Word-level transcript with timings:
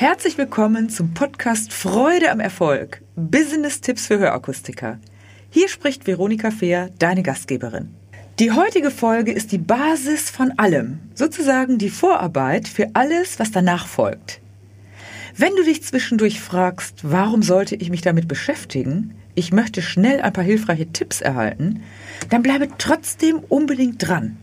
Herzlich 0.00 0.38
willkommen 0.38 0.88
zum 0.88 1.12
Podcast 1.12 1.74
Freude 1.74 2.30
am 2.30 2.40
Erfolg. 2.40 3.02
Business-Tipps 3.16 4.06
für 4.06 4.18
Hörakustiker. 4.18 4.98
Hier 5.50 5.68
spricht 5.68 6.06
Veronika 6.06 6.50
Fehr, 6.50 6.88
deine 6.98 7.22
Gastgeberin. 7.22 7.94
Die 8.38 8.50
heutige 8.50 8.90
Folge 8.90 9.30
ist 9.30 9.52
die 9.52 9.58
Basis 9.58 10.30
von 10.30 10.52
allem, 10.56 11.00
sozusagen 11.14 11.76
die 11.76 11.90
Vorarbeit 11.90 12.66
für 12.66 12.88
alles, 12.94 13.38
was 13.38 13.50
danach 13.50 13.86
folgt. 13.86 14.40
Wenn 15.36 15.54
du 15.54 15.64
dich 15.64 15.82
zwischendurch 15.82 16.40
fragst, 16.40 17.00
warum 17.02 17.42
sollte 17.42 17.76
ich 17.76 17.90
mich 17.90 18.00
damit 18.00 18.26
beschäftigen, 18.26 19.14
ich 19.34 19.52
möchte 19.52 19.82
schnell 19.82 20.22
ein 20.22 20.32
paar 20.32 20.44
hilfreiche 20.44 20.90
Tipps 20.90 21.20
erhalten, 21.20 21.82
dann 22.30 22.42
bleibe 22.42 22.68
trotzdem 22.78 23.40
unbedingt 23.50 24.08
dran. 24.08 24.38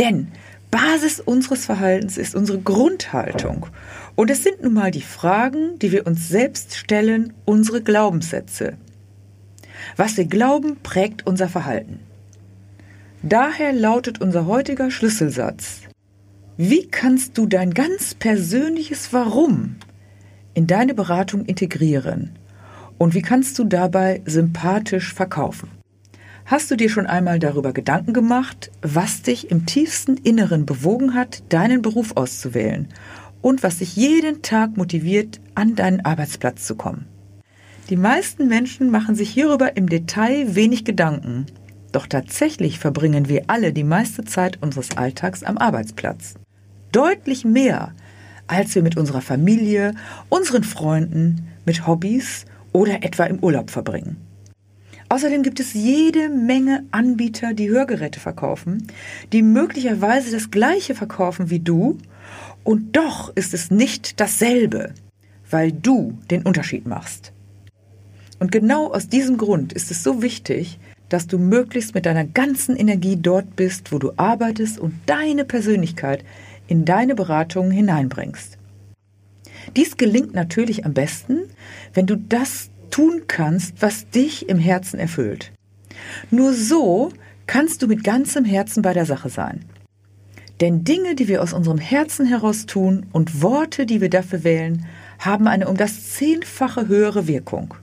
Denn 0.00 0.32
Basis 0.72 1.20
unseres 1.20 1.66
Verhaltens 1.66 2.16
ist 2.16 2.34
unsere 2.34 2.58
Grundhaltung. 2.58 3.66
Und 4.14 4.30
es 4.30 4.42
sind 4.42 4.62
nun 4.62 4.74
mal 4.74 4.90
die 4.90 5.02
Fragen, 5.02 5.78
die 5.78 5.90
wir 5.90 6.06
uns 6.06 6.28
selbst 6.28 6.76
stellen, 6.76 7.32
unsere 7.44 7.82
Glaubenssätze. 7.82 8.76
Was 9.96 10.16
wir 10.16 10.26
glauben, 10.26 10.76
prägt 10.82 11.26
unser 11.26 11.48
Verhalten. 11.48 12.00
Daher 13.22 13.72
lautet 13.72 14.20
unser 14.20 14.46
heutiger 14.46 14.90
Schlüsselsatz. 14.90 15.82
Wie 16.56 16.86
kannst 16.88 17.38
du 17.38 17.46
dein 17.46 17.72
ganz 17.72 18.14
persönliches 18.14 19.12
Warum 19.12 19.76
in 20.54 20.66
deine 20.66 20.92
Beratung 20.92 21.44
integrieren? 21.46 22.38
Und 22.98 23.14
wie 23.14 23.22
kannst 23.22 23.58
du 23.58 23.64
dabei 23.64 24.22
sympathisch 24.26 25.14
verkaufen? 25.14 25.70
Hast 26.44 26.70
du 26.70 26.76
dir 26.76 26.90
schon 26.90 27.06
einmal 27.06 27.38
darüber 27.38 27.72
Gedanken 27.72 28.12
gemacht, 28.12 28.70
was 28.82 29.22
dich 29.22 29.50
im 29.50 29.64
tiefsten 29.64 30.16
Inneren 30.16 30.66
bewogen 30.66 31.14
hat, 31.14 31.42
deinen 31.48 31.80
Beruf 31.80 32.16
auszuwählen 32.16 32.88
und 33.42 33.62
was 33.62 33.78
dich 33.78 33.96
jeden 33.96 34.40
Tag 34.40 34.76
motiviert, 34.76 35.40
an 35.54 35.74
deinen 35.74 36.04
Arbeitsplatz 36.04 36.66
zu 36.66 36.76
kommen. 36.76 37.06
Die 37.90 37.96
meisten 37.96 38.48
Menschen 38.48 38.90
machen 38.90 39.14
sich 39.14 39.28
hierüber 39.28 39.76
im 39.76 39.88
Detail 39.88 40.54
wenig 40.54 40.84
Gedanken, 40.84 41.46
doch 41.90 42.06
tatsächlich 42.06 42.78
verbringen 42.78 43.28
wir 43.28 43.44
alle 43.48 43.72
die 43.72 43.84
meiste 43.84 44.24
Zeit 44.24 44.62
unseres 44.62 44.96
Alltags 44.96 45.42
am 45.42 45.58
Arbeitsplatz. 45.58 46.34
Deutlich 46.90 47.44
mehr, 47.44 47.92
als 48.46 48.74
wir 48.74 48.82
mit 48.82 48.96
unserer 48.96 49.20
Familie, 49.20 49.94
unseren 50.28 50.64
Freunden, 50.64 51.48
mit 51.66 51.86
Hobbys 51.86 52.46
oder 52.72 53.02
etwa 53.02 53.24
im 53.24 53.40
Urlaub 53.40 53.70
verbringen. 53.70 54.16
Außerdem 55.08 55.42
gibt 55.42 55.60
es 55.60 55.74
jede 55.74 56.30
Menge 56.30 56.86
Anbieter, 56.90 57.52
die 57.52 57.68
Hörgeräte 57.68 58.18
verkaufen, 58.18 58.86
die 59.32 59.42
möglicherweise 59.42 60.30
das 60.30 60.50
gleiche 60.50 60.94
verkaufen 60.94 61.50
wie 61.50 61.60
du 61.60 61.98
und 62.64 62.96
doch 62.96 63.34
ist 63.34 63.54
es 63.54 63.70
nicht 63.70 64.20
dasselbe, 64.20 64.94
weil 65.50 65.72
du 65.72 66.18
den 66.30 66.42
Unterschied 66.42 66.86
machst. 66.86 67.32
Und 68.38 68.50
genau 68.50 68.92
aus 68.92 69.08
diesem 69.08 69.36
Grund 69.36 69.72
ist 69.72 69.90
es 69.90 70.02
so 70.02 70.22
wichtig, 70.22 70.78
dass 71.08 71.26
du 71.26 71.38
möglichst 71.38 71.94
mit 71.94 72.06
deiner 72.06 72.24
ganzen 72.24 72.74
Energie 72.74 73.16
dort 73.16 73.54
bist, 73.54 73.92
wo 73.92 73.98
du 73.98 74.12
arbeitest 74.16 74.78
und 74.78 74.94
deine 75.06 75.44
Persönlichkeit 75.44 76.24
in 76.66 76.84
deine 76.84 77.14
Beratungen 77.14 77.70
hineinbringst. 77.70 78.56
Dies 79.76 79.96
gelingt 79.96 80.34
natürlich 80.34 80.84
am 80.84 80.94
besten, 80.94 81.42
wenn 81.94 82.06
du 82.06 82.16
das 82.16 82.70
tun 82.90 83.22
kannst, 83.26 83.80
was 83.80 84.08
dich 84.08 84.48
im 84.48 84.58
Herzen 84.58 84.98
erfüllt. 84.98 85.52
Nur 86.30 86.52
so 86.52 87.12
kannst 87.46 87.82
du 87.82 87.86
mit 87.86 88.04
ganzem 88.04 88.44
Herzen 88.44 88.82
bei 88.82 88.92
der 88.92 89.06
Sache 89.06 89.28
sein. 89.28 89.64
Denn 90.62 90.84
Dinge, 90.84 91.16
die 91.16 91.26
wir 91.26 91.42
aus 91.42 91.52
unserem 91.52 91.78
Herzen 91.78 92.24
heraus 92.24 92.66
tun 92.66 93.06
und 93.10 93.42
Worte, 93.42 93.84
die 93.84 94.00
wir 94.00 94.08
dafür 94.08 94.44
wählen, 94.44 94.86
haben 95.18 95.48
eine 95.48 95.66
um 95.66 95.76
das 95.76 96.12
zehnfache 96.12 96.86
höhere 96.86 97.26
Wirkung. 97.26 97.74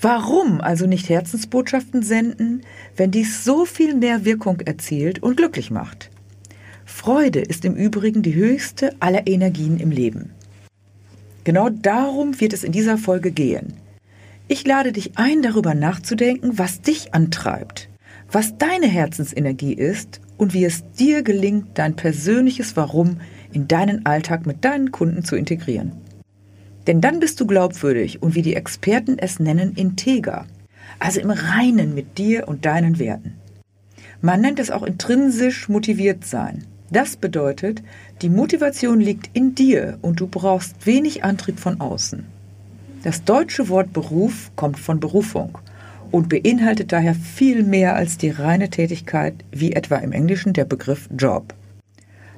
Warum 0.00 0.60
also 0.60 0.86
nicht 0.86 1.08
Herzensbotschaften 1.08 2.04
senden, 2.04 2.62
wenn 2.96 3.10
dies 3.10 3.42
so 3.42 3.64
viel 3.64 3.96
mehr 3.96 4.24
Wirkung 4.24 4.60
erzielt 4.60 5.24
und 5.24 5.38
glücklich 5.38 5.72
macht? 5.72 6.10
Freude 6.84 7.40
ist 7.40 7.64
im 7.64 7.74
Übrigen 7.74 8.22
die 8.22 8.36
höchste 8.36 8.94
aller 9.00 9.26
Energien 9.26 9.80
im 9.80 9.90
Leben. 9.90 10.30
Genau 11.42 11.68
darum 11.68 12.40
wird 12.40 12.52
es 12.52 12.62
in 12.62 12.70
dieser 12.70 12.96
Folge 12.96 13.32
gehen. 13.32 13.72
Ich 14.46 14.64
lade 14.64 14.92
dich 14.92 15.18
ein, 15.18 15.42
darüber 15.42 15.74
nachzudenken, 15.74 16.58
was 16.58 16.80
dich 16.80 17.12
antreibt, 17.12 17.88
was 18.30 18.56
deine 18.56 18.86
Herzensenergie 18.86 19.72
ist 19.72 20.20
und 20.38 20.54
wie 20.54 20.64
es 20.64 20.84
dir 20.92 21.22
gelingt, 21.22 21.78
dein 21.78 21.96
persönliches 21.96 22.76
Warum 22.76 23.20
in 23.52 23.68
deinen 23.68 24.06
Alltag 24.06 24.46
mit 24.46 24.64
deinen 24.64 24.92
Kunden 24.92 25.24
zu 25.24 25.36
integrieren. 25.36 25.92
Denn 26.86 27.00
dann 27.02 27.20
bist 27.20 27.38
du 27.40 27.46
glaubwürdig 27.46 28.22
und 28.22 28.34
wie 28.34 28.42
die 28.42 28.54
Experten 28.54 29.18
es 29.18 29.40
nennen, 29.40 29.74
integer, 29.74 30.46
also 30.98 31.20
im 31.20 31.30
Reinen 31.30 31.94
mit 31.94 32.16
dir 32.16 32.48
und 32.48 32.64
deinen 32.64 32.98
Werten. 32.98 33.34
Man 34.22 34.40
nennt 34.40 34.58
es 34.58 34.70
auch 34.70 34.82
intrinsisch 34.82 35.68
motiviert 35.68 36.24
sein. 36.24 36.64
Das 36.90 37.16
bedeutet, 37.16 37.82
die 38.22 38.30
Motivation 38.30 39.00
liegt 39.00 39.36
in 39.36 39.54
dir 39.54 39.98
und 40.00 40.20
du 40.20 40.26
brauchst 40.26 40.86
wenig 40.86 41.22
Antrieb 41.22 41.60
von 41.60 41.80
außen. 41.80 42.24
Das 43.02 43.24
deutsche 43.24 43.68
Wort 43.68 43.92
Beruf 43.92 44.50
kommt 44.56 44.78
von 44.78 44.98
Berufung 44.98 45.58
und 46.10 46.28
beinhaltet 46.28 46.92
daher 46.92 47.14
viel 47.14 47.62
mehr 47.62 47.94
als 47.94 48.18
die 48.18 48.30
reine 48.30 48.70
Tätigkeit, 48.70 49.34
wie 49.50 49.72
etwa 49.72 49.96
im 49.96 50.12
Englischen 50.12 50.52
der 50.52 50.64
Begriff 50.64 51.08
Job. 51.16 51.54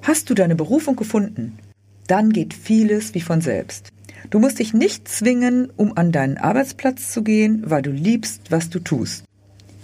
Hast 0.03 0.31
du 0.31 0.35
deine 0.35 0.55
Berufung 0.55 0.97
gefunden, 0.97 1.59
dann 2.07 2.31
geht 2.31 2.55
vieles 2.55 3.15
wie 3.15 3.21
von 3.21 3.41
selbst. 3.41 3.91
Du 4.31 4.39
musst 4.39 4.59
dich 4.59 4.75
nicht 4.75 5.09
zwingen, 5.09 5.71
um 5.77 5.97
an 5.97 6.13
deinen 6.13 6.37
Arbeitsplatz 6.37 7.13
zu 7.13 7.23
gehen, 7.23 7.63
weil 7.67 7.83
du 7.83 7.91
liebst, 7.91 8.51
was 8.51 8.71
du 8.71 8.79
tust. 8.79 9.25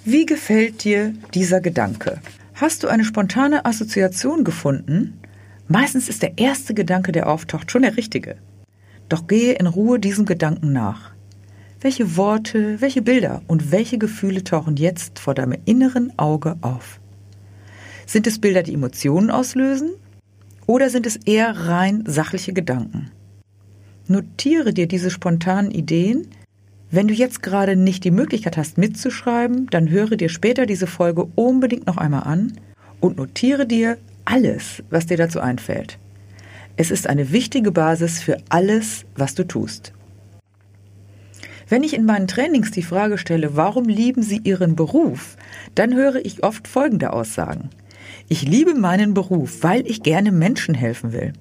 Wie 0.04 0.26
gefällt 0.26 0.84
dir 0.84 1.14
dieser 1.34 1.60
Gedanke? 1.60 2.20
Hast 2.54 2.82
du 2.82 2.88
eine 2.88 3.04
spontane 3.04 3.64
Assoziation 3.64 4.44
gefunden? 4.44 5.20
Meistens 5.68 6.08
ist 6.08 6.22
der 6.22 6.38
erste 6.38 6.74
Gedanke, 6.74 7.12
der 7.12 7.28
auftaucht, 7.28 7.70
schon 7.72 7.82
der 7.82 7.97
richtige. 7.97 8.36
Doch 9.08 9.26
gehe 9.26 9.54
in 9.54 9.66
Ruhe 9.66 9.98
diesem 9.98 10.24
Gedanken 10.24 10.72
nach. 10.72 11.16
Welche 11.81 12.16
Worte, 12.16 12.81
welche 12.81 13.03
Bilder 13.03 13.42
und 13.48 13.70
welche 13.70 13.98
Gefühle 13.98 14.42
tauchen 14.42 14.76
jetzt 14.76 15.19
vor 15.19 15.34
deinem 15.34 15.59
inneren 15.66 16.19
Auge 16.19 16.56
auf? 16.62 17.00
Sind 18.06 18.26
es 18.26 18.38
Bilder, 18.38 18.62
die 18.62 18.72
Emotionen 18.72 19.31
auslösen? 19.31 19.91
Oder 20.66 20.88
sind 20.88 21.04
es 21.04 21.16
eher 21.16 21.69
rein 21.69 22.03
sachliche 22.06 22.54
Gedanken? 22.54 23.10
Notiere 24.09 24.72
dir 24.72 24.88
diese 24.88 25.10
spontanen 25.10 25.70
Ideen. 25.70 26.28
Wenn 26.91 27.09
du 27.09 27.15
jetzt 27.15 27.42
gerade 27.42 27.76
nicht 27.76 28.04
die 28.04 28.10
Möglichkeit 28.10 28.56
hast 28.56 28.78
mitzuschreiben, 28.78 29.66
dann 29.70 29.91
höre 29.91 30.16
dir 30.16 30.31
später 30.31 30.65
diese 30.65 30.86
Folge 30.86 31.28
unbedingt 31.34 31.86
noch 31.86 31.98
einmal 31.98 32.22
an 32.22 32.54
und 33.00 33.19
notiere 33.19 33.66
dir 33.66 33.98
alles, 34.25 34.82
was 34.88 35.06
dir 35.06 35.19
dazu 35.19 35.41
einfällt. 35.41 35.98
Es 36.78 36.91
ist 36.91 37.06
eine 37.06 37.32
wichtige 37.32 37.70
Basis 37.70 38.22
für 38.22 38.38
alles, 38.48 39.04
was 39.15 39.34
du 39.34 39.44
tust. 39.44 39.92
Wenn 41.69 41.82
ich 41.82 41.94
in 41.94 42.04
meinen 42.04 42.28
Trainings 42.28 42.71
die 42.71 42.82
Frage 42.82 43.19
stelle, 43.19 43.56
warum 43.56 43.87
lieben 43.87 44.22
Sie 44.22 44.41
Ihren 44.44 44.77
Beruf, 44.77 45.37
dann 45.75 45.94
höre 45.94 46.25
ich 46.25 46.44
oft 46.44 46.69
folgende 46.69 47.12
Aussagen. 47.12 47.71
Ich 48.28 48.43
liebe 48.43 48.75
meinen 48.75 49.15
Beruf, 49.15 49.62
weil 49.65 49.84
ich 49.87 50.04
gerne 50.04 50.31
Menschen 50.31 50.75
helfen 50.77 51.12
will. 51.12 51.32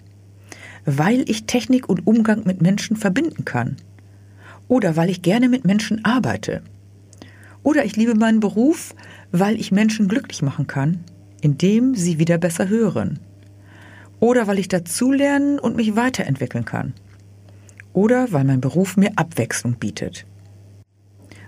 Weil 0.84 1.30
ich 1.30 1.46
Technik 1.46 1.88
und 1.88 2.08
Umgang 2.08 2.44
mit 2.46 2.60
Menschen 2.60 2.98
verbinden 2.98 3.46
kann. 3.46 3.76
Oder 4.68 4.96
weil 4.96 5.12
ich 5.12 5.22
gerne 5.22 5.48
mit 5.48 5.64
Menschen 5.64 6.04
arbeite. 6.04 6.64
Oder 7.62 7.86
ich 7.86 7.96
liebe 7.96 8.16
meinen 8.16 8.40
Beruf, 8.40 8.96
weil 9.32 9.60
ich 9.60 9.72
Menschen 9.72 10.08
glücklich 10.08 10.42
machen 10.42 10.66
kann, 10.66 11.04
indem 11.42 11.94
sie 11.94 12.18
wieder 12.18 12.40
besser 12.40 12.68
hören. 12.68 13.20
Oder 14.20 14.48
weil 14.48 14.58
ich 14.58 14.70
dazulernen 14.70 15.60
und 15.60 15.76
mich 15.76 15.96
weiterentwickeln 15.96 16.66
kann 16.66 16.94
oder 17.96 18.32
weil 18.32 18.44
mein 18.44 18.62
Beruf 18.62 18.98
mir 18.98 19.12
Abwechslung 19.16 19.76
bietet. 19.76 20.26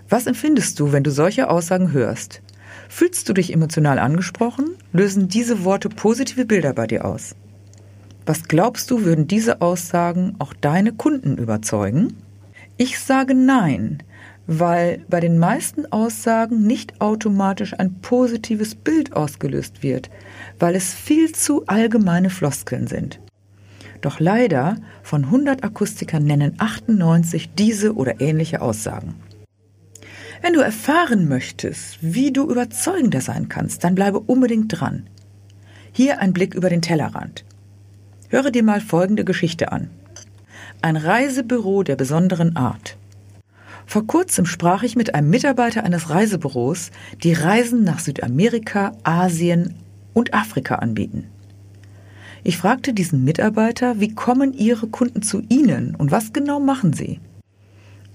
Was 0.08 0.26
empfindest 0.26 0.80
du, 0.80 0.90
wenn 0.92 1.04
du 1.04 1.10
solche 1.10 1.50
Aussagen 1.50 1.92
hörst? 1.92 2.42
Fühlst 2.88 3.28
du 3.28 3.34
dich 3.34 3.52
emotional 3.52 3.98
angesprochen? 3.98 4.76
Lösen 4.92 5.28
diese 5.28 5.64
Worte 5.64 5.90
positive 5.90 6.46
Bilder 6.46 6.72
bei 6.72 6.86
dir 6.86 7.04
aus? 7.04 7.36
Was 8.24 8.48
glaubst 8.48 8.90
du, 8.90 9.04
würden 9.04 9.26
diese 9.26 9.60
Aussagen 9.60 10.36
auch 10.38 10.54
deine 10.54 10.92
Kunden 10.92 11.36
überzeugen? 11.36 12.16
Ich 12.78 12.98
sage 12.98 13.34
nein, 13.34 14.02
weil 14.46 15.04
bei 15.08 15.20
den 15.20 15.38
meisten 15.38 15.84
Aussagen 15.92 16.66
nicht 16.66 17.00
automatisch 17.00 17.78
ein 17.78 18.00
positives 18.00 18.74
Bild 18.74 19.12
ausgelöst 19.12 19.82
wird, 19.82 20.08
weil 20.58 20.74
es 20.74 20.94
viel 20.94 21.32
zu 21.32 21.66
allgemeine 21.66 22.30
Floskeln 22.30 22.86
sind. 22.86 23.20
Doch 24.00 24.20
leider 24.20 24.76
von 25.02 25.24
100 25.24 25.64
Akustikern 25.64 26.24
nennen 26.24 26.54
98 26.58 27.50
diese 27.54 27.94
oder 27.94 28.20
ähnliche 28.20 28.60
Aussagen. 28.60 29.16
Wenn 30.40 30.52
du 30.52 30.60
erfahren 30.60 31.28
möchtest, 31.28 31.98
wie 32.00 32.32
du 32.32 32.48
überzeugender 32.48 33.20
sein 33.20 33.48
kannst, 33.48 33.82
dann 33.82 33.96
bleibe 33.96 34.20
unbedingt 34.20 34.80
dran. 34.80 35.08
Hier 35.92 36.20
ein 36.20 36.32
Blick 36.32 36.54
über 36.54 36.70
den 36.70 36.82
Tellerrand. 36.82 37.44
Höre 38.28 38.50
dir 38.50 38.62
mal 38.62 38.80
folgende 38.80 39.24
Geschichte 39.24 39.72
an. 39.72 39.90
ein 40.80 40.96
Reisebüro 40.96 41.82
der 41.82 41.96
besonderen 41.96 42.56
Art. 42.56 42.96
Vor 43.86 44.06
kurzem 44.06 44.46
sprach 44.46 44.82
ich 44.82 44.96
mit 44.96 45.14
einem 45.14 45.30
Mitarbeiter 45.30 45.82
eines 45.82 46.10
Reisebüros, 46.10 46.90
die 47.22 47.32
Reisen 47.32 47.84
nach 47.84 47.98
Südamerika, 47.98 48.92
Asien 49.02 49.74
und 50.12 50.34
Afrika 50.34 50.76
anbieten. 50.76 51.24
Ich 52.44 52.56
fragte 52.56 52.92
diesen 52.92 53.24
Mitarbeiter, 53.24 54.00
wie 54.00 54.14
kommen 54.14 54.52
Ihre 54.52 54.86
Kunden 54.86 55.22
zu 55.22 55.42
Ihnen 55.48 55.94
und 55.94 56.10
was 56.10 56.32
genau 56.32 56.60
machen 56.60 56.92
Sie? 56.92 57.20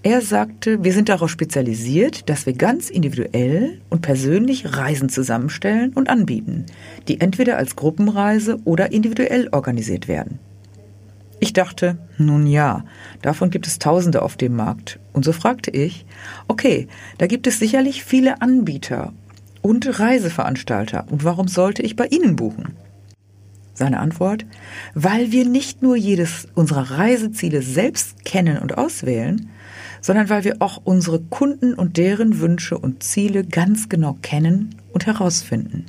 Er 0.05 0.21
sagte, 0.21 0.83
wir 0.83 0.91
sind 0.91 1.07
darauf 1.07 1.29
spezialisiert, 1.29 2.29
dass 2.29 2.45
wir 2.45 2.53
ganz 2.53 2.89
individuell 2.89 3.79
und 3.89 4.01
persönlich 4.01 4.75
Reisen 4.75 5.07
zusammenstellen 5.07 5.93
und 5.93 6.09
anbieten, 6.09 6.65
die 7.07 7.21
entweder 7.21 7.57
als 7.57 7.77
Gruppenreise 7.77 8.59
oder 8.65 8.91
individuell 8.91 9.47
organisiert 9.53 10.09
werden. 10.09 10.39
Ich 11.39 11.53
dachte, 11.53 11.97
nun 12.17 12.47
ja, 12.47 12.83
davon 13.21 13.49
gibt 13.49 13.65
es 13.65 13.79
Tausende 13.79 14.21
auf 14.21 14.35
dem 14.35 14.55
Markt. 14.55 14.99
Und 15.13 15.23
so 15.23 15.31
fragte 15.31 15.71
ich, 15.71 16.05
okay, 16.49 16.87
da 17.17 17.27
gibt 17.27 17.47
es 17.47 17.59
sicherlich 17.59 18.03
viele 18.03 18.41
Anbieter 18.41 19.13
und 19.61 19.99
Reiseveranstalter. 19.99 21.05
Und 21.09 21.23
warum 21.23 21.47
sollte 21.47 21.81
ich 21.81 21.95
bei 21.95 22.07
Ihnen 22.07 22.35
buchen? 22.35 22.75
Seine 23.73 23.99
Antwort, 23.99 24.45
weil 24.93 25.31
wir 25.31 25.45
nicht 25.45 25.81
nur 25.81 25.95
jedes 25.95 26.47
unserer 26.53 26.91
Reiseziele 26.91 27.61
selbst 27.61 28.23
kennen 28.23 28.59
und 28.59 28.77
auswählen, 28.77 29.49
sondern 30.01 30.29
weil 30.29 30.43
wir 30.43 30.57
auch 30.59 30.81
unsere 30.83 31.19
Kunden 31.19 31.73
und 31.73 31.97
deren 31.97 32.39
Wünsche 32.39 32.77
und 32.77 33.01
Ziele 33.03 33.43
ganz 33.43 33.89
genau 33.89 34.17
kennen 34.21 34.75
und 34.91 35.07
herausfinden. 35.07 35.85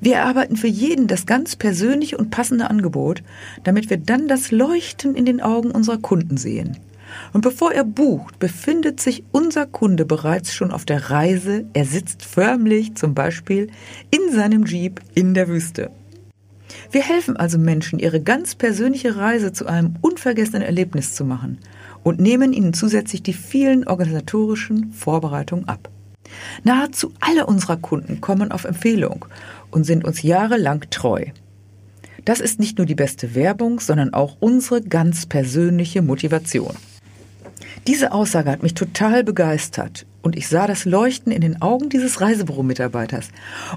Wir 0.00 0.16
erarbeiten 0.16 0.56
für 0.56 0.68
jeden 0.68 1.06
das 1.06 1.26
ganz 1.26 1.56
persönliche 1.56 2.16
und 2.16 2.30
passende 2.30 2.70
Angebot, 2.70 3.22
damit 3.62 3.90
wir 3.90 3.98
dann 3.98 4.28
das 4.28 4.50
Leuchten 4.50 5.14
in 5.14 5.24
den 5.24 5.40
Augen 5.40 5.70
unserer 5.70 5.98
Kunden 5.98 6.36
sehen. 6.36 6.78
Und 7.32 7.42
bevor 7.42 7.72
er 7.72 7.84
bucht, 7.84 8.38
befindet 8.38 9.00
sich 9.00 9.22
unser 9.32 9.66
Kunde 9.66 10.04
bereits 10.04 10.54
schon 10.54 10.70
auf 10.70 10.84
der 10.84 11.10
Reise. 11.10 11.66
Er 11.74 11.84
sitzt 11.84 12.24
förmlich 12.24 12.94
zum 12.94 13.14
Beispiel 13.14 13.70
in 14.10 14.34
seinem 14.34 14.64
Jeep 14.64 15.00
in 15.14 15.34
der 15.34 15.48
Wüste. 15.48 15.90
Wir 16.92 17.02
helfen 17.02 17.38
also 17.38 17.56
Menschen, 17.56 17.98
ihre 17.98 18.20
ganz 18.20 18.54
persönliche 18.54 19.16
Reise 19.16 19.54
zu 19.54 19.64
einem 19.64 19.96
unvergessenen 20.02 20.60
Erlebnis 20.60 21.14
zu 21.14 21.24
machen 21.24 21.56
und 22.02 22.20
nehmen 22.20 22.52
ihnen 22.52 22.74
zusätzlich 22.74 23.22
die 23.22 23.32
vielen 23.32 23.88
organisatorischen 23.88 24.92
Vorbereitungen 24.92 25.66
ab. 25.68 25.88
Nahezu 26.64 27.12
alle 27.20 27.46
unserer 27.46 27.78
Kunden 27.78 28.20
kommen 28.20 28.52
auf 28.52 28.64
Empfehlung 28.64 29.24
und 29.70 29.84
sind 29.84 30.04
uns 30.04 30.22
jahrelang 30.22 30.84
treu. 30.90 31.24
Das 32.26 32.40
ist 32.40 32.60
nicht 32.60 32.76
nur 32.76 32.86
die 32.86 32.94
beste 32.94 33.34
Werbung, 33.34 33.80
sondern 33.80 34.12
auch 34.12 34.36
unsere 34.40 34.82
ganz 34.82 35.24
persönliche 35.24 36.02
Motivation. 36.02 36.76
Diese 37.86 38.12
Aussage 38.12 38.50
hat 38.50 38.62
mich 38.62 38.74
total 38.74 39.24
begeistert 39.24 40.04
und 40.22 40.36
ich 40.36 40.48
sah 40.48 40.66
das 40.66 40.84
Leuchten 40.84 41.32
in 41.32 41.40
den 41.40 41.60
Augen 41.60 41.88
dieses 41.88 42.20
Reisebüro-Mitarbeiters 42.20 43.28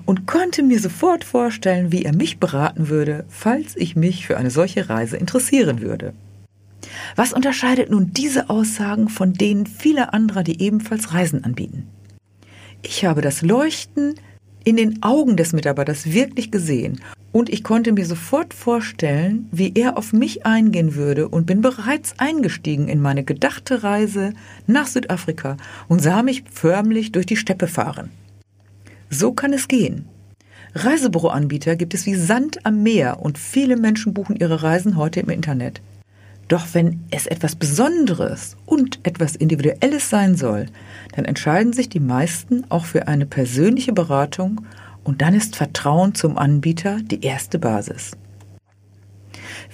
und 0.05 0.27
konnte 0.27 0.63
mir 0.63 0.79
sofort 0.79 1.23
vorstellen, 1.23 1.91
wie 1.91 2.05
er 2.05 2.15
mich 2.15 2.39
beraten 2.39 2.87
würde, 2.87 3.25
falls 3.27 3.75
ich 3.75 3.95
mich 3.95 4.27
für 4.27 4.37
eine 4.37 4.51
solche 4.51 4.89
Reise 4.89 5.17
interessieren 5.17 5.81
würde. 5.81 6.13
Was 7.15 7.33
unterscheidet 7.33 7.89
nun 7.89 8.11
diese 8.13 8.49
Aussagen 8.49 9.09
von 9.09 9.33
denen 9.33 9.65
vieler 9.65 10.13
anderer, 10.13 10.43
die 10.43 10.61
ebenfalls 10.61 11.13
Reisen 11.13 11.43
anbieten? 11.43 11.87
Ich 12.83 13.05
habe 13.05 13.21
das 13.21 13.41
Leuchten 13.41 14.15
in 14.65 14.75
den 14.75 15.01
Augen 15.03 15.37
des 15.37 15.53
Mitarbeiters 15.53 16.11
wirklich 16.11 16.51
gesehen 16.51 16.99
und 17.31 17.49
ich 17.49 17.63
konnte 17.63 17.91
mir 17.91 18.05
sofort 18.05 18.53
vorstellen, 18.53 19.47
wie 19.51 19.73
er 19.75 19.97
auf 19.97 20.11
mich 20.11 20.45
eingehen 20.45 20.95
würde 20.95 21.27
und 21.27 21.45
bin 21.45 21.61
bereits 21.61 22.17
eingestiegen 22.17 22.87
in 22.87 22.99
meine 22.99 23.23
gedachte 23.23 23.83
Reise 23.83 24.33
nach 24.67 24.87
Südafrika 24.87 25.57
und 25.87 26.01
sah 26.01 26.23
mich 26.23 26.43
förmlich 26.51 27.11
durch 27.11 27.25
die 27.25 27.37
Steppe 27.37 27.67
fahren. 27.67 28.09
So 29.09 29.33
kann 29.33 29.53
es 29.53 29.67
gehen. 29.67 30.05
Reisebüroanbieter 30.73 31.75
gibt 31.75 31.93
es 31.93 32.05
wie 32.05 32.15
Sand 32.15 32.65
am 32.65 32.83
Meer 32.83 33.19
und 33.21 33.37
viele 33.37 33.77
Menschen 33.77 34.13
buchen 34.13 34.35
ihre 34.35 34.63
Reisen 34.63 34.97
heute 34.97 35.19
im 35.19 35.29
Internet. 35.29 35.81
Doch 36.47 36.67
wenn 36.73 37.03
es 37.09 37.25
etwas 37.25 37.55
Besonderes 37.55 38.55
und 38.65 38.99
etwas 39.03 39.35
Individuelles 39.35 40.09
sein 40.09 40.35
soll, 40.35 40.67
dann 41.15 41.25
entscheiden 41.25 41.73
sich 41.73 41.89
die 41.89 41.99
meisten 41.99 42.65
auch 42.69 42.85
für 42.85 43.07
eine 43.07 43.25
persönliche 43.25 43.93
Beratung 43.93 44.61
und 45.03 45.21
dann 45.21 45.33
ist 45.33 45.55
Vertrauen 45.55 46.13
zum 46.13 46.37
Anbieter 46.37 46.99
die 47.01 47.23
erste 47.23 47.57
Basis. 47.57 48.11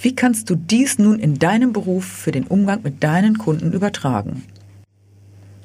Wie 0.02 0.16
kannst 0.16 0.50
du 0.50 0.56
dies 0.56 0.98
nun 0.98 1.20
in 1.20 1.40
deinem 1.40 1.74
Beruf 1.74 2.06
für 2.06 2.32
den 2.32 2.48
Umgang 2.48 2.82
mit 2.84 3.04
deinen 3.04 3.38
Kunden 3.38 3.74
übertragen? 3.74 4.44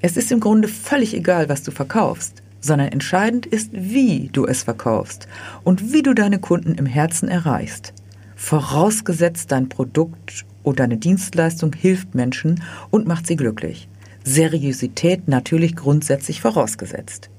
Es 0.01 0.17
ist 0.17 0.31
im 0.33 0.41
Grunde 0.41 0.69
völlig 0.69 1.15
egal, 1.15 1.49
was 1.49 1.63
du 1.63 1.71
verkaufst, 1.71 2.43
sondern 2.61 2.89
entscheidend 2.89 3.47
ist, 3.47 3.71
wie 3.73 4.29
du 4.33 4.45
es 4.45 4.65
verkaufst 4.65 5.29
und 5.65 5.93
wie 5.93 6.03
du 6.03 6.15
deine 6.15 6.39
Kunden 6.39 6.75
im 6.75 6.87
Herzen 6.87 7.29
erreichst. 7.29 7.95
Vorausgesetzt 8.35 9.53
dein 9.53 9.69
Produkt 9.69 10.45
und 10.67 10.81
deine 10.81 10.97
Dienstleistung 10.97 11.73
hilft 11.75 12.17
Menschen 12.17 12.61
und 12.91 13.07
macht 13.07 13.29
sie 13.29 13.37
glücklich. 13.37 13.89
Seriosität 14.25 15.29
natürlich 15.29 15.77
grundsätzlich 15.77 16.41
vorausgesetzt. 16.41 17.31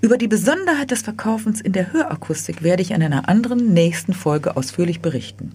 Über 0.00 0.18
die 0.18 0.26
Besonderheit 0.26 0.90
des 0.90 1.02
Verkaufens 1.02 1.60
in 1.60 1.72
der 1.72 1.92
Hörakustik 1.92 2.64
werde 2.64 2.82
ich 2.82 2.90
in 2.90 3.04
einer 3.04 3.28
anderen 3.28 3.72
nächsten 3.72 4.14
Folge 4.14 4.56
ausführlich 4.56 5.00
berichten. 5.00 5.52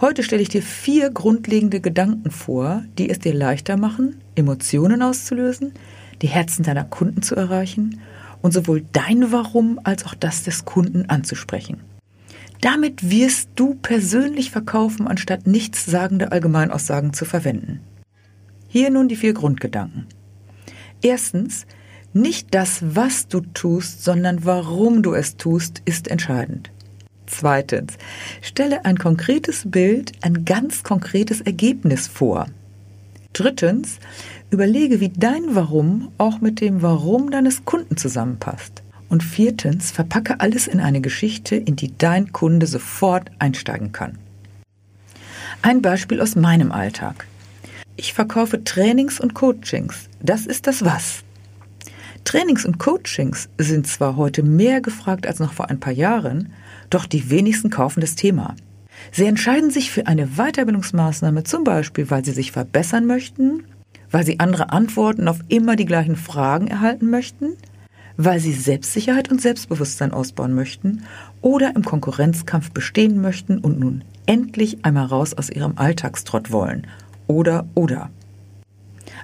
Heute 0.00 0.24
stelle 0.24 0.42
ich 0.42 0.48
dir 0.48 0.62
vier 0.62 1.10
grundlegende 1.10 1.80
Gedanken 1.80 2.32
vor, 2.32 2.82
die 2.98 3.10
es 3.10 3.20
dir 3.20 3.32
leichter 3.32 3.76
machen, 3.76 4.20
Emotionen 4.34 5.02
auszulösen, 5.02 5.72
die 6.20 6.26
Herzen 6.26 6.64
deiner 6.64 6.84
Kunden 6.84 7.22
zu 7.22 7.36
erreichen 7.36 8.00
und 8.42 8.52
sowohl 8.52 8.84
dein 8.92 9.30
Warum 9.30 9.78
als 9.84 10.04
auch 10.04 10.14
das 10.14 10.42
des 10.42 10.64
Kunden 10.64 11.08
anzusprechen. 11.08 11.93
Damit 12.64 13.10
wirst 13.10 13.50
du 13.56 13.74
persönlich 13.74 14.50
verkaufen, 14.50 15.06
anstatt 15.06 15.46
nichtssagende 15.46 16.32
Allgemeinaussagen 16.32 17.12
zu 17.12 17.26
verwenden. 17.26 17.80
Hier 18.68 18.88
nun 18.88 19.06
die 19.06 19.16
vier 19.16 19.34
Grundgedanken. 19.34 20.06
Erstens, 21.02 21.66
nicht 22.14 22.54
das, 22.54 22.78
was 22.80 23.28
du 23.28 23.40
tust, 23.40 24.02
sondern 24.02 24.46
warum 24.46 25.02
du 25.02 25.12
es 25.12 25.36
tust, 25.36 25.82
ist 25.84 26.08
entscheidend. 26.08 26.70
Zweitens, 27.26 27.98
stelle 28.40 28.86
ein 28.86 28.96
konkretes 28.96 29.70
Bild, 29.70 30.12
ein 30.22 30.46
ganz 30.46 30.82
konkretes 30.82 31.42
Ergebnis 31.42 32.06
vor. 32.06 32.46
Drittens, 33.34 33.98
überlege, 34.48 35.00
wie 35.00 35.10
dein 35.10 35.54
Warum 35.54 36.12
auch 36.16 36.40
mit 36.40 36.62
dem 36.62 36.80
Warum 36.80 37.30
deines 37.30 37.66
Kunden 37.66 37.98
zusammenpasst. 37.98 38.83
Und 39.14 39.22
viertens, 39.22 39.92
verpacke 39.92 40.40
alles 40.40 40.66
in 40.66 40.80
eine 40.80 41.00
Geschichte, 41.00 41.54
in 41.54 41.76
die 41.76 41.96
dein 41.96 42.32
Kunde 42.32 42.66
sofort 42.66 43.30
einsteigen 43.38 43.92
kann. 43.92 44.18
Ein 45.62 45.82
Beispiel 45.82 46.20
aus 46.20 46.34
meinem 46.34 46.72
Alltag. 46.72 47.28
Ich 47.94 48.12
verkaufe 48.12 48.64
Trainings 48.64 49.20
und 49.20 49.32
Coachings. 49.32 50.08
Das 50.20 50.46
ist 50.46 50.66
das 50.66 50.84
Was. 50.84 51.22
Trainings 52.24 52.64
und 52.64 52.80
Coachings 52.80 53.48
sind 53.56 53.86
zwar 53.86 54.16
heute 54.16 54.42
mehr 54.42 54.80
gefragt 54.80 55.28
als 55.28 55.38
noch 55.38 55.52
vor 55.52 55.70
ein 55.70 55.78
paar 55.78 55.92
Jahren, 55.92 56.52
doch 56.90 57.06
die 57.06 57.30
wenigsten 57.30 57.70
kaufen 57.70 58.00
das 58.00 58.16
Thema. 58.16 58.56
Sie 59.12 59.26
entscheiden 59.26 59.70
sich 59.70 59.92
für 59.92 60.08
eine 60.08 60.26
Weiterbildungsmaßnahme 60.26 61.44
zum 61.44 61.62
Beispiel, 61.62 62.10
weil 62.10 62.24
sie 62.24 62.32
sich 62.32 62.50
verbessern 62.50 63.06
möchten, 63.06 63.62
weil 64.10 64.26
sie 64.26 64.40
andere 64.40 64.70
Antworten 64.70 65.28
auf 65.28 65.38
immer 65.46 65.76
die 65.76 65.86
gleichen 65.86 66.16
Fragen 66.16 66.66
erhalten 66.66 67.10
möchten, 67.10 67.52
weil 68.16 68.40
sie 68.40 68.52
Selbstsicherheit 68.52 69.30
und 69.30 69.40
Selbstbewusstsein 69.40 70.12
ausbauen 70.12 70.54
möchten 70.54 71.04
oder 71.40 71.74
im 71.74 71.84
Konkurrenzkampf 71.84 72.70
bestehen 72.70 73.20
möchten 73.20 73.58
und 73.58 73.78
nun 73.78 74.04
endlich 74.26 74.84
einmal 74.84 75.06
raus 75.06 75.34
aus 75.34 75.50
ihrem 75.50 75.72
Alltagstrott 75.76 76.50
wollen. 76.50 76.86
Oder, 77.26 77.66
oder. 77.74 78.10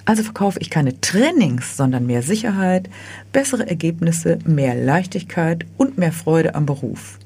Also 0.05 0.23
verkaufe 0.23 0.59
ich 0.59 0.69
keine 0.69 0.99
Trainings, 0.99 1.77
sondern 1.77 2.05
mehr 2.05 2.23
Sicherheit, 2.23 2.89
bessere 3.31 3.67
Ergebnisse, 3.67 4.39
mehr 4.45 4.75
Leichtigkeit 4.75 5.65
und 5.77 5.97
mehr 5.97 6.11
Freude 6.11 6.55
am 6.55 6.65
Beruf. 6.65 7.19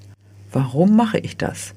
Warum 0.51 0.95
mache 0.95 1.17
ich 1.19 1.37
das? 1.37 1.73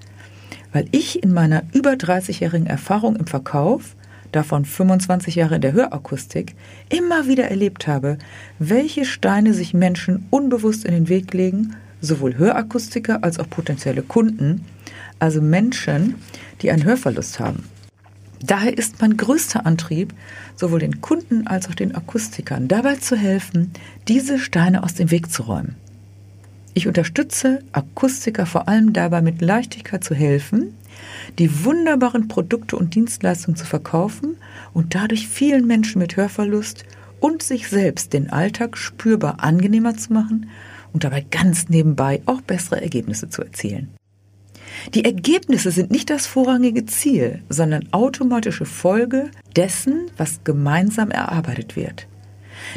Weil 0.73 0.87
ich 0.91 1.23
in 1.23 1.33
meiner 1.33 1.63
über 1.73 1.93
30-jährigen 1.93 2.67
Erfahrung 2.67 3.17
im 3.17 3.27
Verkauf 3.27 3.97
davon 4.33 4.65
25 4.65 5.35
Jahre 5.35 5.57
in 5.57 5.61
der 5.61 5.73
Hörakustik, 5.73 6.55
immer 6.89 7.27
wieder 7.27 7.45
erlebt 7.45 7.87
habe, 7.87 8.19
welche 8.59 9.05
Steine 9.05 9.55
sich 9.55 9.75
Menschen 9.75 10.27
unbewusst 10.31 10.85
in 10.85 10.93
den 10.93 11.09
Weg 11.09 11.33
legen, 11.35 11.75
sowohl 12.01 12.37
Hörakustiker 12.37 13.25
als 13.25 13.39
auch 13.39 13.49
potenzielle 13.51 14.03
Kunden, 14.03 14.65
also 15.19 15.41
Menschen, 15.41 16.17
die 16.63 16.71
einen 16.71 16.85
Hörverlust 16.85 17.41
haben. 17.41 17.65
Daher 18.41 18.77
ist 18.79 19.01
mein 19.01 19.17
größter 19.17 19.67
Antrieb, 19.67 20.15
sowohl 20.55 20.79
den 20.79 21.01
Kunden 21.01 21.47
als 21.47 21.69
auch 21.69 21.75
den 21.75 21.95
Akustikern 21.95 22.69
dabei 22.69 22.97
zu 22.97 23.17
helfen, 23.17 23.73
diese 24.07 24.39
Steine 24.39 24.85
aus 24.85 24.95
dem 24.95 25.11
Weg 25.11 25.33
zu 25.33 25.43
räumen. 25.43 25.75
Ich 26.75 26.87
unterstütze 26.87 27.65
Akustiker 27.73 28.47
vor 28.47 28.69
allem 28.69 28.93
dabei, 28.93 29.21
mit 29.21 29.41
Leichtigkeit 29.41 30.05
zu 30.05 30.15
helfen, 30.15 30.75
die 31.39 31.65
wunderbaren 31.65 32.29
Produkte 32.29 32.77
und 32.77 32.95
Dienstleistungen 32.95 33.57
zu 33.57 33.65
verkaufen 33.65 34.37
und 34.73 34.95
dadurch 34.95 35.29
vielen 35.29 35.67
Menschen 35.67 35.99
mit 35.99 36.17
Hörverlust 36.17 36.85
und 37.21 37.43
sich 37.43 37.69
selbst 37.69 38.13
den 38.13 38.31
Alltag 38.31 38.77
spürbar 38.77 39.43
angenehmer 39.43 39.97
zu 39.97 40.13
machen 40.13 40.51
und 40.93 41.05
dabei 41.05 41.25
ganz 41.31 41.69
nebenbei 41.69 42.23
auch 42.27 42.41
bessere 42.41 42.81
Ergebnisse 42.81 43.29
zu 43.29 43.43
erzielen. 43.43 43.89
Die 44.95 45.05
Ergebnisse 45.05 45.71
sind 45.71 45.91
nicht 45.91 46.11
das 46.11 46.27
vorrangige 46.27 46.87
Ziel, 46.87 47.43
sondern 47.49 47.89
automatische 47.93 48.65
Folge 48.65 49.31
dessen, 49.57 50.11
was 50.17 50.45
gemeinsam 50.45 51.11
erarbeitet 51.11 51.77
wird. 51.77 52.07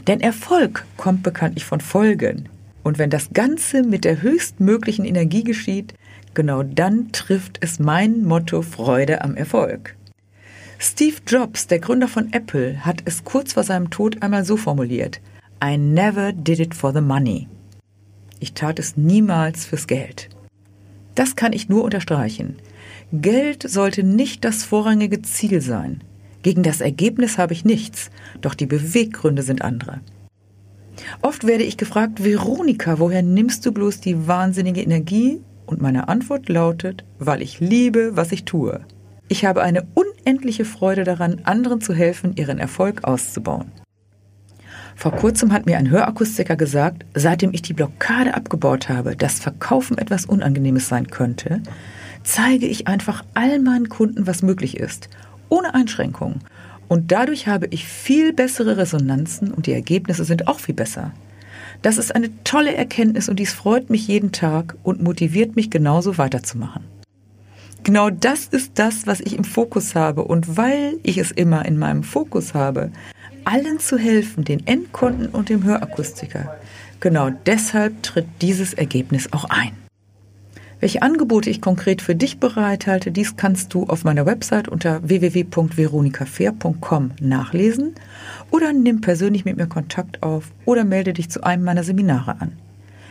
Denn 0.07 0.21
Erfolg 0.21 0.85
kommt 0.97 1.23
bekanntlich 1.23 1.65
von 1.65 1.81
Folgen. 1.81 2.49
Und 2.83 2.97
wenn 2.97 3.09
das 3.09 3.29
Ganze 3.33 3.83
mit 3.83 4.05
der 4.05 4.21
höchstmöglichen 4.21 5.05
Energie 5.05 5.43
geschieht, 5.43 5.93
genau 6.33 6.63
dann 6.63 7.11
trifft 7.11 7.57
es 7.61 7.79
mein 7.79 8.23
Motto 8.23 8.61
Freude 8.61 9.21
am 9.21 9.35
Erfolg. 9.35 9.95
Steve 10.79 11.17
Jobs, 11.27 11.67
der 11.67 11.79
Gründer 11.79 12.07
von 12.07 12.33
Apple, 12.33 12.83
hat 12.83 13.03
es 13.05 13.23
kurz 13.23 13.53
vor 13.53 13.63
seinem 13.63 13.91
Tod 13.91 14.23
einmal 14.23 14.45
so 14.45 14.57
formuliert. 14.57 15.21
I 15.63 15.77
never 15.77 16.33
did 16.33 16.59
it 16.59 16.73
for 16.73 16.91
the 16.91 17.01
money. 17.01 17.47
Ich 18.39 18.53
tat 18.53 18.79
es 18.79 18.97
niemals 18.97 19.65
fürs 19.65 19.85
Geld. 19.85 20.29
Das 21.13 21.35
kann 21.35 21.53
ich 21.53 21.69
nur 21.69 21.83
unterstreichen. 21.83 22.55
Geld 23.11 23.69
sollte 23.69 24.03
nicht 24.03 24.43
das 24.43 24.63
vorrangige 24.63 25.21
Ziel 25.21 25.61
sein. 25.61 26.03
Gegen 26.41 26.63
das 26.63 26.81
Ergebnis 26.81 27.37
habe 27.37 27.53
ich 27.53 27.63
nichts, 27.63 28.09
doch 28.41 28.55
die 28.55 28.65
Beweggründe 28.65 29.43
sind 29.43 29.61
andere. 29.61 29.99
Oft 31.21 31.45
werde 31.45 31.63
ich 31.63 31.77
gefragt, 31.77 32.23
Veronika, 32.23 32.99
woher 32.99 33.21
nimmst 33.21 33.65
du 33.65 33.71
bloß 33.71 34.01
die 34.01 34.27
wahnsinnige 34.27 34.81
Energie? 34.81 35.41
Und 35.65 35.81
meine 35.81 36.09
Antwort 36.09 36.49
lautet, 36.49 37.05
weil 37.19 37.41
ich 37.41 37.59
liebe, 37.59 38.11
was 38.15 38.31
ich 38.31 38.45
tue. 38.45 38.81
Ich 39.29 39.45
habe 39.45 39.61
eine 39.61 39.87
unendliche 39.93 40.65
Freude 40.65 41.03
daran, 41.05 41.41
anderen 41.43 41.79
zu 41.79 41.93
helfen, 41.93 42.35
ihren 42.35 42.59
Erfolg 42.59 43.05
auszubauen. 43.05 43.71
Vor 44.95 45.13
kurzem 45.13 45.53
hat 45.53 45.65
mir 45.65 45.77
ein 45.77 45.89
Hörakustiker 45.89 46.55
gesagt, 46.55 47.05
seitdem 47.15 47.53
ich 47.53 47.61
die 47.61 47.73
Blockade 47.73 48.33
abgebaut 48.33 48.89
habe, 48.89 49.15
dass 49.15 49.39
Verkaufen 49.39 49.97
etwas 49.97 50.25
Unangenehmes 50.25 50.89
sein 50.89 51.07
könnte, 51.07 51.61
zeige 52.23 52.67
ich 52.67 52.87
einfach 52.87 53.23
all 53.33 53.59
meinen 53.59 53.89
Kunden, 53.89 54.27
was 54.27 54.43
möglich 54.43 54.77
ist, 54.77 55.09
ohne 55.49 55.73
Einschränkungen. 55.73 56.41
Und 56.91 57.13
dadurch 57.13 57.47
habe 57.47 57.67
ich 57.67 57.87
viel 57.87 58.33
bessere 58.33 58.75
Resonanzen 58.75 59.53
und 59.53 59.65
die 59.65 59.71
Ergebnisse 59.71 60.25
sind 60.25 60.49
auch 60.49 60.59
viel 60.59 60.75
besser. 60.75 61.13
Das 61.81 61.97
ist 61.97 62.13
eine 62.13 62.29
tolle 62.43 62.75
Erkenntnis 62.75 63.29
und 63.29 63.39
dies 63.39 63.53
freut 63.53 63.89
mich 63.89 64.09
jeden 64.09 64.33
Tag 64.33 64.75
und 64.83 65.01
motiviert 65.01 65.55
mich 65.55 65.69
genauso 65.69 66.17
weiterzumachen. 66.17 66.83
Genau 67.83 68.09
das 68.09 68.45
ist 68.47 68.71
das, 68.75 69.07
was 69.07 69.21
ich 69.21 69.37
im 69.37 69.45
Fokus 69.45 69.95
habe 69.95 70.25
und 70.25 70.57
weil 70.57 70.99
ich 71.03 71.17
es 71.17 71.31
immer 71.31 71.63
in 71.63 71.79
meinem 71.79 72.03
Fokus 72.03 72.53
habe, 72.53 72.91
allen 73.45 73.79
zu 73.79 73.97
helfen, 73.97 74.43
den 74.43 74.67
Endkunden 74.67 75.27
und 75.27 75.47
dem 75.47 75.63
Hörakustiker. 75.63 76.57
Genau 76.99 77.29
deshalb 77.45 78.03
tritt 78.03 78.27
dieses 78.41 78.73
Ergebnis 78.73 79.31
auch 79.31 79.45
ein. 79.45 79.80
Welche 80.81 81.01
Angebote 81.03 81.49
ich 81.51 81.61
konkret 81.61 82.01
für 82.01 82.15
dich 82.15 82.39
bereithalte, 82.39 83.11
dies 83.11 83.35
kannst 83.35 83.75
du 83.75 83.83
auf 83.83 84.03
meiner 84.03 84.25
Website 84.25 84.67
unter 84.67 85.07
www.veronikafair.com 85.07 87.11
nachlesen 87.19 87.93
oder 88.49 88.73
nimm 88.73 88.99
persönlich 88.99 89.45
mit 89.45 89.57
mir 89.57 89.67
Kontakt 89.67 90.23
auf 90.23 90.51
oder 90.65 90.83
melde 90.83 91.13
dich 91.13 91.29
zu 91.29 91.43
einem 91.43 91.63
meiner 91.63 91.83
Seminare 91.83 92.41
an. 92.41 92.53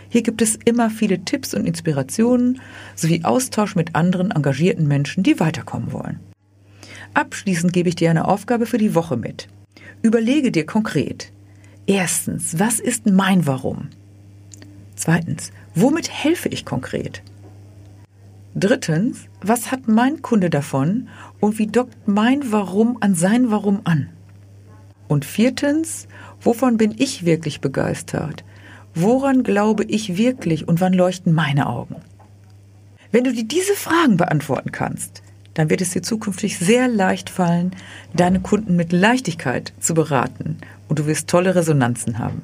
Hier 0.09 0.23
gibt 0.23 0.43
es 0.43 0.59
immer 0.65 0.91
viele 0.91 1.25
Tipps 1.25 1.55
und 1.55 1.65
Inspirationen 1.65 2.61
sowie 2.97 3.23
Austausch 3.23 3.77
mit 3.77 3.95
anderen 3.95 4.33
engagierten 4.33 4.89
Menschen, 4.89 5.23
die 5.23 5.39
weiterkommen 5.39 5.93
wollen. 5.93 6.19
Abschließend 7.15 7.73
gebe 7.73 7.89
ich 7.89 7.95
dir 7.95 8.11
eine 8.11 8.27
Aufgabe 8.27 8.67
für 8.67 8.79
die 8.79 8.97
Woche 8.97 9.17
mit. 9.17 9.47
Überlege 10.03 10.51
dir 10.51 10.67
konkret. 10.67 11.31
Erstens, 11.87 12.59
was 12.59 12.81
ist 12.81 13.07
mein 13.07 13.47
Warum? 13.47 13.91
Zweitens, 14.97 15.53
womit 15.77 16.11
helfe 16.11 16.49
ich 16.49 16.65
konkret? 16.65 17.23
Drittens, 18.55 19.29
was 19.41 19.71
hat 19.71 19.87
mein 19.87 20.23
Kunde 20.23 20.51
davon 20.51 21.09
und 21.39 21.59
wie 21.59 21.69
dockt 21.69 22.09
mein 22.09 22.51
Warum 22.51 22.99
an 23.01 23.15
sein 23.15 23.51
Warum 23.51 23.83
an? 23.85 24.09
Und 25.07 25.25
viertens, 25.25 26.09
wovon 26.41 26.77
bin 26.77 26.95
ich 26.97 27.25
wirklich 27.25 27.61
begeistert? 27.61 28.45
Woran 28.95 29.45
glaube 29.45 29.85
ich 29.85 30.17
wirklich 30.17 30.67
und 30.67 30.81
wann 30.81 30.93
leuchten 30.93 31.33
meine 31.33 31.69
Augen? 31.69 31.97
Wenn 33.13 33.25
du 33.25 33.33
dir 33.33 33.45
diese 33.45 33.75
Fragen 33.75 34.17
beantworten 34.17 34.73
kannst, 34.73 35.23
dann 35.55 35.71
wird 35.71 35.81
es 35.81 35.91
dir 35.91 36.03
zukünftig 36.03 36.59
sehr 36.59 36.89
leicht 36.89 37.31
fallen, 37.31 37.77
deine 38.15 38.41
Kunden 38.41 38.75
mit 38.75 38.93
Leichtigkeit 38.93 39.73
zu 39.79 39.95
beraten 39.95 40.59
und 40.89 40.99
du 40.99 41.07
wirst 41.07 41.29
tolle 41.29 41.55
Resonanzen 41.55 42.19
haben. 42.19 42.43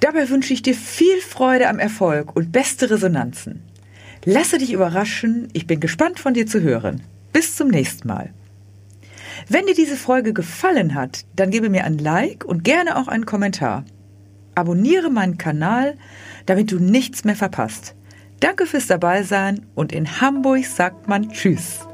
Dabei 0.00 0.28
wünsche 0.28 0.52
ich 0.54 0.62
dir 0.62 0.74
viel 0.74 1.20
Freude 1.20 1.68
am 1.68 1.78
Erfolg 1.78 2.34
und 2.34 2.52
beste 2.52 2.90
Resonanzen. 2.90 3.62
Lasse 4.28 4.58
dich 4.58 4.72
überraschen, 4.72 5.48
ich 5.52 5.68
bin 5.68 5.78
gespannt 5.78 6.18
von 6.18 6.34
dir 6.34 6.48
zu 6.48 6.60
hören. 6.60 7.00
Bis 7.32 7.54
zum 7.54 7.68
nächsten 7.68 8.08
Mal. 8.08 8.30
Wenn 9.48 9.66
dir 9.66 9.74
diese 9.74 9.96
Folge 9.96 10.32
gefallen 10.32 10.96
hat, 10.96 11.24
dann 11.36 11.52
gebe 11.52 11.70
mir 11.70 11.84
ein 11.84 11.96
Like 11.96 12.44
und 12.44 12.64
gerne 12.64 12.96
auch 12.96 13.06
einen 13.06 13.24
Kommentar. 13.24 13.84
Abonniere 14.56 15.10
meinen 15.10 15.38
Kanal, 15.38 15.96
damit 16.44 16.72
du 16.72 16.80
nichts 16.80 17.22
mehr 17.22 17.36
verpasst. 17.36 17.94
Danke 18.40 18.66
fürs 18.66 18.88
Dabeisein 18.88 19.64
und 19.76 19.92
in 19.92 20.20
Hamburg 20.20 20.64
sagt 20.64 21.06
man 21.06 21.30
Tschüss. 21.30 21.86